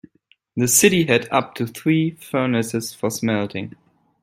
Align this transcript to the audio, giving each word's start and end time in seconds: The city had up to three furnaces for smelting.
The 0.57 0.67
city 0.67 1.05
had 1.05 1.29
up 1.29 1.53
to 1.53 1.67
three 1.67 2.15
furnaces 2.19 2.91
for 2.91 3.11
smelting. 3.11 3.75